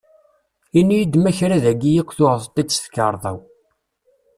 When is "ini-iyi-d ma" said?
0.79-1.31